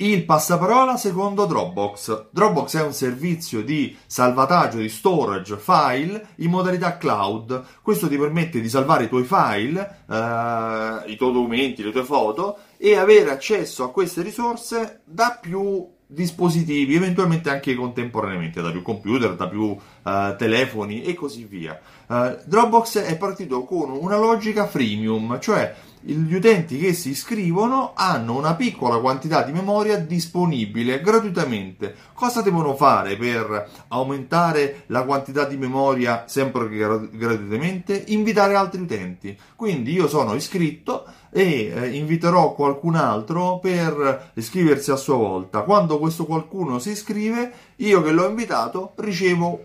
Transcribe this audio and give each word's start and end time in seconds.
Il 0.00 0.24
passaparola 0.24 0.96
secondo 0.96 1.44
Dropbox. 1.44 2.28
Dropbox 2.30 2.76
è 2.76 2.82
un 2.84 2.92
servizio 2.92 3.64
di 3.64 3.96
salvataggio 4.06 4.78
di 4.78 4.88
storage 4.88 5.56
file 5.56 6.34
in 6.36 6.50
modalità 6.50 6.96
cloud. 6.96 7.64
Questo 7.82 8.06
ti 8.06 8.16
permette 8.16 8.60
di 8.60 8.68
salvare 8.68 9.06
i 9.06 9.08
tuoi 9.08 9.24
file, 9.24 10.04
eh, 10.08 11.02
i 11.10 11.16
tuoi 11.16 11.32
documenti, 11.32 11.82
le 11.82 11.90
tue 11.90 12.04
foto 12.04 12.58
e 12.76 12.96
avere 12.96 13.32
accesso 13.32 13.82
a 13.82 13.90
queste 13.90 14.22
risorse 14.22 15.00
da 15.04 15.36
più 15.40 15.84
dispositivi, 16.10 16.94
eventualmente 16.94 17.50
anche 17.50 17.74
contemporaneamente, 17.74 18.62
da 18.62 18.70
più 18.70 18.80
computer, 18.80 19.34
da 19.34 19.46
più 19.46 19.64
uh, 19.64 20.36
telefoni 20.36 21.02
e 21.02 21.12
così 21.12 21.44
via. 21.44 21.78
Uh, 22.06 22.38
Dropbox 22.44 23.00
è 23.00 23.16
partito 23.18 23.64
con 23.64 23.90
una 23.90 24.16
logica 24.16 24.66
freemium, 24.66 25.38
cioè 25.38 25.74
gli 26.00 26.32
utenti 26.32 26.78
che 26.78 26.94
si 26.94 27.10
iscrivono 27.10 27.92
hanno 27.94 28.36
una 28.36 28.54
piccola 28.54 28.98
quantità 28.98 29.42
di 29.42 29.52
memoria 29.52 29.98
disponibile 29.98 31.00
gratuitamente. 31.02 31.94
Cosa 32.14 32.40
devono 32.40 32.74
fare 32.74 33.16
per 33.16 33.68
aumentare 33.88 34.84
la 34.86 35.02
quantità 35.02 35.44
di 35.44 35.56
memoria 35.56 36.24
sempre 36.26 36.68
gratuitamente? 36.68 38.04
Invitare 38.08 38.54
altri 38.54 38.80
utenti. 38.80 39.36
Quindi 39.56 39.92
io 39.92 40.08
sono 40.08 40.34
iscritto 40.34 41.04
e 41.30 41.72
eh, 41.74 41.88
inviterò 41.96 42.54
qualcun 42.54 42.94
altro 42.94 43.58
per 43.58 44.30
iscriversi 44.34 44.90
a 44.90 44.96
sua 44.96 45.16
volta. 45.16 45.62
Quando 45.62 45.98
questo 45.98 46.24
qualcuno 46.24 46.78
si 46.78 46.90
iscrive, 46.90 47.52
io 47.76 48.02
che 48.02 48.10
l'ho 48.10 48.28
invitato 48.28 48.92
ricevo 48.96 49.64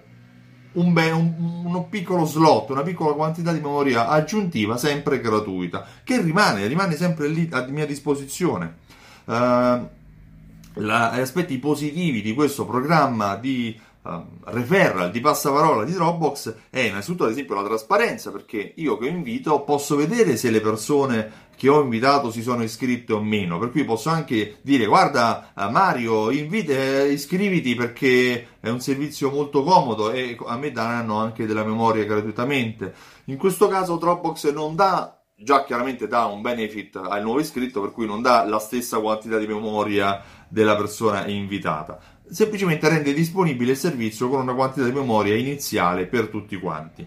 un, 0.73 0.93
be- 0.93 1.11
un, 1.11 1.63
un, 1.65 1.89
piccolo 1.89 2.25
slot, 2.25 2.69
una 2.69 2.81
piccola 2.81 3.13
quantità 3.13 3.51
di 3.51 3.59
memoria 3.59 4.07
aggiuntiva 4.07 4.77
sempre 4.77 5.19
gratuita, 5.19 5.85
che 6.03 6.21
rimane, 6.21 6.67
rimane 6.67 6.95
sempre 6.95 7.27
lì 7.27 7.47
a 7.51 7.65
mia 7.67 7.85
disposizione. 7.85 8.77
Uh, 9.25 9.87
la, 10.77 11.11
aspetti 11.11 11.57
positivi 11.59 12.21
di 12.21 12.33
questo 12.33 12.65
programma 12.65 13.35
di 13.35 13.79
uh, 14.03 14.25
referral, 14.45 15.11
di 15.11 15.19
passaparola 15.19 15.83
di 15.83 15.93
Dropbox 15.93 16.55
è 16.69 16.79
innanzitutto 16.79 17.25
ad 17.25 17.31
esempio 17.31 17.55
la 17.55 17.63
trasparenza, 17.63 18.31
perché 18.31 18.73
io 18.77 18.97
che 18.97 19.07
invito 19.07 19.61
posso 19.61 19.95
vedere 19.95 20.37
se 20.37 20.49
le 20.49 20.61
persone 20.61 21.51
che 21.55 21.69
ho 21.69 21.81
invitato 21.81 22.31
si 22.31 22.41
sono 22.41 22.63
iscritti 22.63 23.11
o 23.11 23.21
meno, 23.21 23.59
per 23.59 23.71
cui 23.71 23.83
posso 23.83 24.09
anche 24.09 24.57
dire 24.61 24.85
guarda 24.85 25.53
eh, 25.55 25.69
Mario 25.69 26.31
invite, 26.31 27.07
iscriviti 27.11 27.75
perché 27.75 28.47
è 28.59 28.69
un 28.69 28.79
servizio 28.79 29.29
molto 29.29 29.63
comodo 29.63 30.11
e 30.11 30.37
a 30.45 30.57
me 30.57 30.71
daranno 30.71 31.17
anche 31.17 31.45
della 31.45 31.63
memoria 31.63 32.05
gratuitamente. 32.05 32.93
In 33.25 33.37
questo 33.37 33.67
caso 33.67 33.97
Dropbox 33.97 34.51
non 34.51 34.75
dà 34.75 35.17
già 35.35 35.63
chiaramente 35.63 36.07
dà 36.07 36.25
un 36.25 36.41
benefit 36.41 36.95
al 36.95 37.21
nuovo 37.21 37.39
iscritto, 37.39 37.81
per 37.81 37.91
cui 37.91 38.05
non 38.05 38.21
dà 38.21 38.45
la 38.45 38.59
stessa 38.59 38.99
quantità 38.99 39.37
di 39.37 39.47
memoria 39.47 40.21
della 40.47 40.75
persona 40.75 41.27
invitata. 41.27 41.99
Semplicemente 42.29 42.89
rende 42.89 43.13
disponibile 43.13 43.71
il 43.71 43.77
servizio 43.77 44.29
con 44.29 44.41
una 44.41 44.53
quantità 44.53 44.85
di 44.85 44.93
memoria 44.93 45.35
iniziale 45.35 46.05
per 46.05 46.27
tutti 46.27 46.57
quanti. 46.57 47.05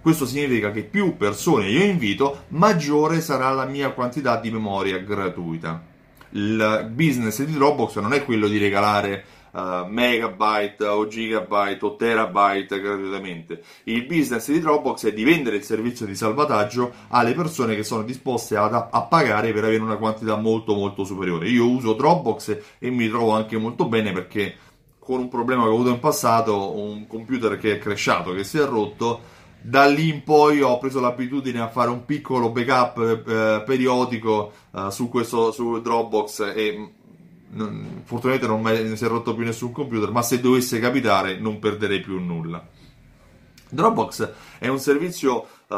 Questo 0.00 0.26
significa 0.26 0.70
che 0.70 0.84
più 0.84 1.16
persone 1.16 1.68
io 1.68 1.84
invito, 1.84 2.44
maggiore 2.48 3.20
sarà 3.20 3.50
la 3.50 3.66
mia 3.66 3.90
quantità 3.90 4.40
di 4.40 4.50
memoria 4.50 4.98
gratuita. 4.98 5.84
Il 6.30 6.90
business 6.92 7.42
di 7.42 7.52
Dropbox 7.52 7.98
non 7.98 8.12
è 8.12 8.24
quello 8.24 8.48
di 8.48 8.58
regalare 8.58 9.24
uh, 9.52 9.86
megabyte 9.86 10.84
o 10.84 11.06
gigabyte 11.06 11.84
o 11.84 11.96
terabyte 11.96 12.80
gratuitamente. 12.80 13.62
Il 13.84 14.04
business 14.06 14.50
di 14.50 14.60
Dropbox 14.60 15.06
è 15.06 15.12
di 15.12 15.24
vendere 15.24 15.56
il 15.56 15.62
servizio 15.62 16.06
di 16.06 16.14
salvataggio 16.14 16.92
alle 17.08 17.34
persone 17.34 17.74
che 17.74 17.84
sono 17.84 18.02
disposte 18.02 18.56
ad, 18.56 18.74
a 18.74 19.02
pagare 19.02 19.52
per 19.52 19.64
avere 19.64 19.82
una 19.82 19.96
quantità 19.96 20.36
molto 20.36 20.74
molto 20.74 21.04
superiore. 21.04 21.48
Io 21.48 21.68
uso 21.68 21.94
Dropbox 21.94 22.58
e 22.78 22.90
mi 22.90 23.08
trovo 23.08 23.32
anche 23.32 23.56
molto 23.56 23.86
bene 23.86 24.12
perché 24.12 24.56
con 24.98 25.20
un 25.20 25.28
problema 25.28 25.62
che 25.62 25.68
ho 25.68 25.72
avuto 25.72 25.88
in 25.88 26.00
passato, 26.00 26.78
un 26.78 27.06
computer 27.06 27.56
che 27.58 27.72
è 27.72 27.78
crashato, 27.78 28.34
che 28.34 28.44
si 28.44 28.58
è 28.58 28.64
rotto, 28.66 29.36
da 29.60 29.86
lì 29.86 30.08
in 30.10 30.22
poi 30.22 30.60
ho 30.60 30.78
preso 30.78 31.00
l'abitudine 31.00 31.60
a 31.60 31.68
fare 31.68 31.90
un 31.90 32.04
piccolo 32.04 32.50
backup 32.50 33.26
eh, 33.26 33.62
periodico 33.64 34.52
eh, 34.74 34.90
su 34.90 35.08
questo 35.08 35.50
su 35.50 35.80
Dropbox 35.80 36.52
e 36.54 36.92
non, 37.50 38.02
fortunatamente 38.04 38.46
non 38.46 38.88
mi 38.90 38.96
si 38.96 39.04
è 39.04 39.08
rotto 39.08 39.34
più 39.34 39.44
nessun 39.44 39.72
computer 39.72 40.10
ma 40.10 40.22
se 40.22 40.40
dovesse 40.40 40.78
capitare 40.78 41.38
non 41.38 41.58
perderei 41.58 42.00
più 42.00 42.18
nulla. 42.18 42.66
Dropbox 43.70 44.32
è 44.58 44.68
un 44.68 44.78
servizio 44.78 45.46
uh, 45.68 45.76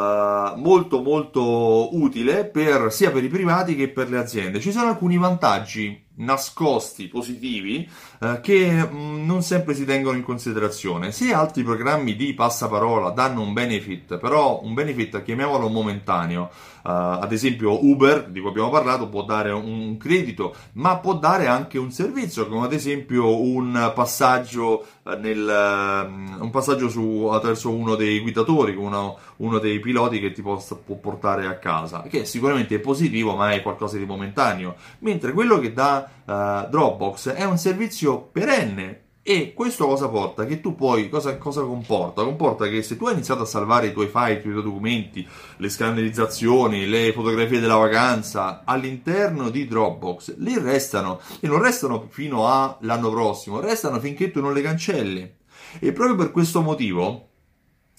molto 0.57 1.03
molto 1.03 1.97
utile 1.97 2.45
per, 2.45 2.93
sia 2.93 3.11
per 3.11 3.25
i 3.25 3.29
privati 3.29 3.75
che 3.75 3.89
per 3.89 4.09
le 4.09 4.19
aziende. 4.19 4.61
Ci 4.61 4.71
sono 4.71 4.89
alcuni 4.89 5.19
vantaggi 5.19 6.07
nascosti 6.17 7.09
positivi 7.09 7.89
eh, 8.21 8.41
che 8.43 8.71
mh, 8.71 8.95
mm, 8.95 9.27
non 9.27 9.43
sempre 9.43 9.75
si 9.75 9.85
tengono 9.85 10.17
in 10.17 10.23
considerazione. 10.23 11.13
Se 11.13 11.33
altri 11.33 11.63
programmi 11.63 12.17
di 12.17 12.35
passaparola 12.35 13.11
danno 13.11 13.43
un 13.43 13.53
benefit, 13.53 14.19
però 14.19 14.61
un 14.63 14.75
benefit 14.75 15.23
chiamiamolo 15.23 15.69
momentaneo, 15.69 16.51
eh, 16.51 16.91
ad 16.91 17.33
esempio 17.33 17.85
Uber, 17.85 18.29
di 18.29 18.41
cui 18.41 18.51
abbiamo 18.51 18.71
parlato, 18.71 19.09
può 19.09 19.23
dare 19.25 19.51
un 19.51 19.97
credito, 19.97 20.55
ma 20.73 20.99
può 20.99 21.15
dare 21.15 21.47
anche 21.47 21.79
un 21.79 21.91
servizio, 21.91 22.47
come 22.49 22.67
ad 22.67 22.73
esempio 22.73 23.41
un 23.41 23.93
passaggio, 23.95 24.87
eh, 25.07 25.17
nel, 25.17 26.07
um, 26.07 26.39
un 26.41 26.51
passaggio 26.51 26.89
su, 26.89 27.29
attraverso 27.33 27.71
uno 27.71 27.95
dei 27.95 28.21
guidatori, 28.21 28.75
uno, 28.75 29.19
uno 29.37 29.59
dei 29.59 29.79
piloti 29.81 30.21
che 30.21 30.33
ti 30.33 30.43
possa, 30.43 30.77
può 30.77 30.97
portare 30.97 31.47
a 31.47 31.59
casa, 31.59 32.03
che 32.03 32.25
sicuramente 32.25 32.75
è 32.75 32.81
positivo, 32.81 33.35
ma 33.35 33.53
è 33.53 33.63
qualcosa 33.63 33.97
di 33.97 34.05
momentaneo. 34.05 34.77
Mentre 35.01 35.33
quello 35.33 35.59
che 35.59 35.73
dà 35.73 36.00
uh, 36.25 36.69
Dropbox 36.69 37.31
è 37.31 37.45
un 37.45 37.59
servizio 37.59 38.21
perenne. 38.21 39.05
E 39.23 39.53
questo 39.53 39.87
cosa 39.87 40.09
porta? 40.09 40.47
Che 40.47 40.61
tu 40.61 40.75
poi, 40.75 41.11
cosa, 41.11 41.37
cosa, 41.37 41.61
comporta? 41.61 42.25
Comporta 42.25 42.67
che 42.69 42.83
se 42.83 42.97
tu 42.97 43.07
hai 43.07 43.13
iniziato 43.13 43.43
a 43.43 43.47
salvare 43.47 43.89
i 43.89 43.93
tuoi 43.93 44.09
file, 44.09 44.33
i 44.33 44.41
tuoi 44.41 44.55
documenti, 44.55 45.29
le 45.59 45.69
scannalizzazioni, 45.69 46.87
le 46.87 47.13
fotografie 47.13 47.61
della 47.61 47.77
vacanza 47.77 48.63
all'interno 48.65 49.51
di 49.51 49.67
Dropbox, 49.67 50.37
lì 50.39 50.59
restano 50.59 51.21
e 51.39 51.47
non 51.49 51.61
restano 51.61 52.09
fino 52.09 52.49
all'anno 52.49 53.11
prossimo, 53.11 53.61
restano 53.61 54.01
finché 54.01 54.31
tu 54.31 54.41
non 54.41 54.55
le 54.55 54.63
cancelli. 54.63 55.35
E 55.79 55.93
proprio 55.93 56.17
per 56.17 56.31
questo 56.33 56.63
motivo, 56.63 57.29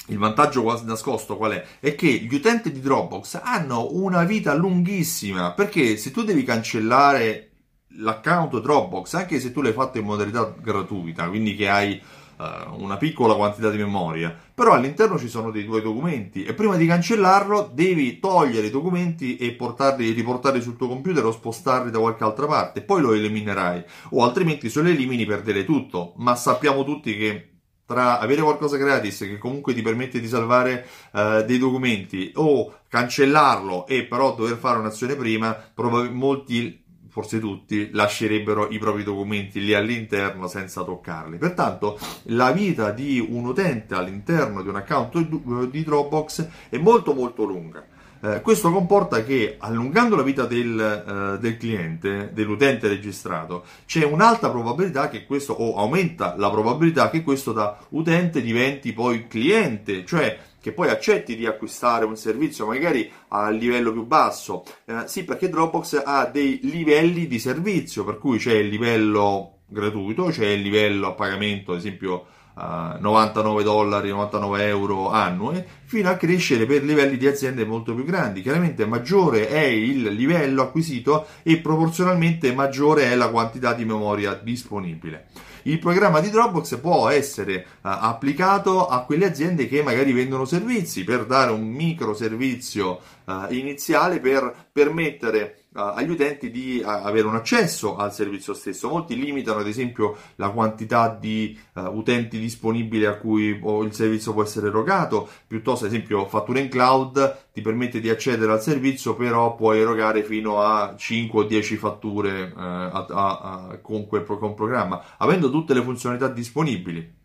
il 0.07 0.18
vantaggio 0.18 0.63
quasi 0.63 0.85
nascosto 0.85 1.38
qual 1.38 1.51
è? 1.51 1.66
È 1.79 1.95
che 1.95 2.07
gli 2.07 2.33
utenti 2.33 2.72
di 2.72 2.81
Dropbox 2.81 3.39
hanno 3.44 3.89
una 3.91 4.23
vita 4.23 4.56
lunghissima 4.56 5.51
perché 5.51 5.97
se 5.97 6.12
tu 6.12 6.23
devi 6.23 6.44
cancellare 6.44 7.50
l'account 7.97 8.59
Dropbox, 8.59 9.13
anche 9.13 9.40
se 9.40 9.52
tu 9.52 9.62
l'hai 9.62 9.74
fatto 9.74 9.97
in 9.97 10.06
modalità 10.06 10.53
gratuita, 10.57 11.28
quindi 11.28 11.56
che 11.56 11.69
hai 11.69 12.02
uh, 12.38 12.81
una 12.81 12.97
piccola 12.97 13.35
quantità 13.35 13.69
di 13.69 13.78
memoria, 13.78 14.35
però 14.53 14.74
all'interno 14.74 15.18
ci 15.18 15.28
sono 15.28 15.52
dei 15.52 15.66
tuoi 15.66 15.81
documenti 15.81 16.44
e 16.44 16.53
prima 16.53 16.75
di 16.75 16.85
cancellarlo 16.85 17.69
devi 17.74 18.19
togliere 18.19 18.68
i 18.68 18.72
documenti 18.72 19.38
e 19.38 19.51
portarli, 19.51 20.12
riportarli 20.12 20.62
sul 20.62 20.78
tuo 20.78 20.88
computer 20.88 21.25
o 21.25 21.31
spostarli 21.31 21.91
da 21.91 22.00
qualche 22.00 22.24
altra 22.24 22.47
parte, 22.47 22.81
poi 22.81 23.01
lo 23.01 23.13
eliminerai, 23.13 23.84
o 24.12 24.24
altrimenti 24.24 24.69
se 24.69 24.81
lo 24.81 24.90
elimini 24.90 25.25
perderai 25.25 25.66
tutto, 25.66 26.13
ma 26.18 26.35
sappiamo 26.35 26.84
tutti 26.84 27.16
che 27.16 27.46
tra 27.91 28.19
avere 28.19 28.41
qualcosa 28.41 28.78
gratis 28.78 29.18
che 29.18 29.38
comunque 29.38 29.74
ti 29.74 29.81
permette 29.81 30.22
di 30.22 30.28
salvare 30.28 30.88
uh, 31.12 31.44
dei 31.44 31.57
documenti 31.57 32.31
o 32.35 32.74
cancellarlo 32.88 33.85
e 33.85 34.06
però 34.06 34.34
dover 34.34 34.56
fare 34.56 34.80
un'azione 34.80 35.16
prima, 35.16 35.51
prob- 35.51 36.09
molti 36.09 36.81
forse 37.12 37.40
tutti, 37.40 37.90
lascerebbero 37.92 38.70
i 38.70 38.80
propri 38.80 39.04
documenti 39.04 39.62
lì 39.64 39.74
all'interno 39.74 40.48
senza 40.48 40.84
toccarli. 40.84 41.38
Pertanto 41.38 42.00
la 42.24 42.52
vita 42.52 42.92
di 42.92 43.20
un 43.20 43.46
utente 43.46 43.96
all'interno 43.96 44.62
di 44.62 44.70
un 44.70 44.78
account 44.78 45.68
di 45.68 45.84
Dropbox 45.84 46.48
è 46.70 46.78
molto 46.78 47.14
molto 47.14 47.44
lunga. 47.44 47.86
Eh, 48.24 48.42
questo 48.42 48.72
comporta 48.72 49.24
che 49.24 49.56
allungando 49.58 50.16
la 50.16 50.22
vita 50.22 50.46
del, 50.46 51.36
uh, 51.36 51.42
del, 51.42 51.58
cliente, 51.58 52.30
dell'utente 52.31 52.88
registrato, 52.88 53.66
c'è 53.88 54.06
un'alta 54.06 54.52
probabilità 54.52 55.10
che 55.10 55.25
questo, 55.25 55.54
o 55.54 55.75
aumenta 55.78 56.36
la 56.38 56.52
probabilità 56.52 57.10
che 57.10 57.24
questo 57.24 57.52
da 57.52 57.78
utente 57.90 58.42
diventi 58.42 58.94
poi 58.94 59.28
cliente, 59.28 60.06
cioè 60.06 60.38
che 60.62 60.72
poi 60.72 60.90
accetti 60.90 61.36
di 61.36 61.46
acquistare 61.46 62.06
un 62.06 62.16
servizio 62.16 62.68
magari 62.68 63.12
a 63.30 63.50
livello 63.50 63.92
più 63.92 64.06
basso. 64.06 64.63
Eh, 64.86 65.08
sì, 65.08 65.24
perché 65.24 65.50
Dropbox 65.50 66.04
ha 66.06 66.25
dei 66.25 66.60
livelli 66.63 67.28
di 67.28 67.40
servizio, 67.40 68.06
per 68.06 68.19
cui 68.19 68.38
c'è 68.38 68.54
il 68.54 68.69
livello 68.69 69.62
gratuito, 69.66 70.25
c'è 70.25 70.46
il 70.46 70.62
livello 70.62 71.08
a 71.08 71.13
pagamento, 71.13 71.72
ad 71.72 71.80
esempio 71.80 72.28
uh, 72.56 73.00
99 73.00 73.63
dollari, 73.63 74.09
99 74.09 74.65
euro 74.65 75.09
annue, 75.09 75.65
fino 75.86 76.09
a 76.09 76.15
crescere 76.15 76.65
per 76.65 76.83
livelli 76.83 77.18
di 77.18 77.27
aziende 77.27 77.65
molto 77.65 77.94
più 77.94 78.03
grandi. 78.03 78.42
Chiaramente 78.42 78.86
maggiore 78.86 79.48
è 79.48 79.63
il 79.63 80.03
livello 80.03 80.62
acquisito 80.62 81.27
e 81.44 81.57
proporzionalmente 81.57 82.53
maggiore 82.53 83.12
è 83.12 83.15
la 83.15 83.30
quantità 83.30 83.74
di 83.74 83.86
memoria 83.86 84.33
disponibile 84.33 85.27
il 85.63 85.80
programma 85.80 86.19
di 86.19 86.30
Dropbox 86.30 86.80
può 86.80 87.09
essere 87.09 87.65
uh, 87.65 87.77
applicato 87.81 88.88
a 88.88 89.04
quelle 89.04 89.25
aziende 89.25 89.68
che 89.68 89.83
magari 89.83 90.12
vendono 90.12 90.45
servizi 90.45 91.04
per 91.04 91.25
dare 91.25 91.51
un 91.51 91.68
micro 91.68 92.13
servizio 92.13 93.00
uh, 93.25 93.45
iniziale 93.50 94.19
per 94.19 94.69
permettere 94.71 95.61
agli 95.73 96.09
utenti 96.09 96.51
di 96.51 96.81
avere 96.83 97.27
un 97.27 97.35
accesso 97.35 97.95
al 97.95 98.13
servizio 98.13 98.53
stesso. 98.53 98.89
Molti 98.89 99.18
limitano 99.18 99.59
ad 99.59 99.68
esempio 99.68 100.18
la 100.35 100.50
quantità 100.50 101.15
di 101.18 101.57
uh, 101.75 101.81
utenti 101.81 102.39
disponibili 102.39 103.06
a 103.06 103.15
cui 103.15 103.45
il 103.45 103.94
servizio 103.94 104.33
può 104.33 104.44
essere 104.44 104.68
erogato, 104.68 105.29
piuttosto 105.47 105.85
ad 105.85 105.91
esempio 105.91 106.25
Fattura 106.27 106.59
in 106.59 106.69
Cloud 106.69 107.50
ti 107.53 107.62
permette 107.62 108.01
di 108.01 108.09
accedere 108.09 108.51
al 108.51 108.62
servizio, 108.62 109.15
però 109.15 109.56
puoi 109.56 109.79
erogare 109.79 110.23
fino 110.23 110.62
a 110.62 110.95
5 110.97 111.39
o 111.39 111.44
10 111.44 111.77
fatture 111.77 112.51
uh, 112.53 112.59
a, 112.59 113.06
a, 113.09 113.39
a, 113.39 113.77
con 113.81 114.07
quel 114.07 114.25
con 114.25 114.53
programma, 114.53 115.01
avendo 115.18 115.50
tutte 115.50 115.73
le 115.73 115.81
funzionalità 115.81 116.27
disponibili. 116.27 117.19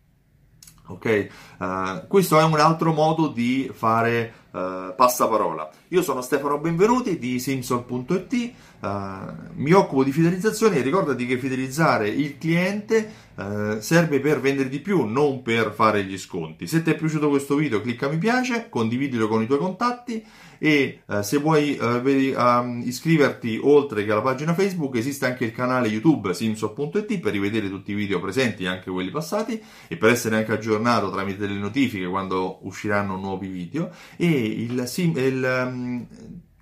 Ok, 0.89 1.27
uh, 1.59 2.07
questo 2.07 2.39
è 2.39 2.43
un 2.43 2.57
altro 2.59 2.93
modo 2.93 3.27
di 3.27 3.69
fare 3.73 4.46
uh, 4.51 4.95
passaparola. 4.95 5.69
Io 5.89 6.01
sono 6.01 6.21
Stefano 6.21 6.59
Benvenuti 6.59 7.17
di 7.17 7.39
Simson.it, 7.39 8.51
uh, 8.81 8.87
mi 9.55 9.71
occupo 9.71 10.03
di 10.03 10.11
fidelizzazione 10.11 10.77
e 10.77 10.81
ricordati 10.81 11.25
che 11.25 11.37
fidelizzare 11.37 12.09
il 12.09 12.37
cliente 12.37 13.25
serve 13.37 14.19
per 14.19 14.41
vendere 14.41 14.67
di 14.67 14.79
più, 14.79 15.05
non 15.05 15.43
per 15.43 15.71
fare 15.71 16.03
gli 16.03 16.17
sconti. 16.17 16.65
Se 16.65 16.81
ti 16.81 16.89
è 16.89 16.95
piaciuto 16.95 17.29
questo 17.29 17.53
video, 17.53 17.81
clicca 17.81 18.07
mi 18.09 18.17
piace, 18.17 18.65
condividilo 18.67 19.27
con 19.27 19.43
i 19.43 19.45
tuoi 19.45 19.59
contatti 19.59 20.25
e 20.57 21.01
uh, 21.05 21.21
se 21.21 21.37
vuoi 21.37 21.77
vedi, 22.01 22.33
um, 22.35 22.81
iscriverti 22.83 23.59
oltre 23.61 24.03
che 24.05 24.11
alla 24.11 24.21
pagina 24.21 24.53
Facebook 24.53 24.95
esiste 24.95 25.25
anche 25.25 25.45
il 25.45 25.51
canale 25.51 25.87
YouTube 25.87 26.33
simso.it 26.33 27.19
per 27.19 27.31
rivedere 27.31 27.69
tutti 27.69 27.91
i 27.91 27.95
video 27.95 28.19
presenti 28.19 28.65
anche 28.65 28.89
quelli 28.89 29.11
passati 29.11 29.61
e 29.87 29.97
per 29.97 30.09
essere 30.09 30.37
anche 30.37 30.53
aggiornato 30.53 31.11
tramite 31.11 31.37
delle 31.37 31.59
notifiche 31.59 32.07
quando 32.07 32.59
usciranno 32.61 33.17
nuovi 33.17 33.47
video 33.47 33.91
e 34.15 34.36
il, 34.37 34.91
il, 34.95 35.63
um, 35.65 36.07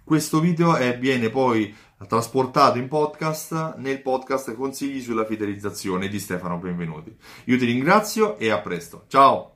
questo 0.03 0.39
video 0.39 0.75
è, 0.75 0.97
viene 0.97 1.29
poi 1.29 1.73
trasportato 2.07 2.77
in 2.77 2.87
podcast 2.87 3.75
nel 3.77 4.01
podcast 4.01 4.53
Consigli 4.53 5.01
sulla 5.01 5.25
fidelizzazione 5.25 6.07
di 6.07 6.19
Stefano 6.19 6.57
Benvenuti. 6.57 7.15
Io 7.45 7.57
ti 7.57 7.65
ringrazio 7.65 8.37
e 8.37 8.49
a 8.51 8.59
presto. 8.59 9.05
Ciao! 9.07 9.54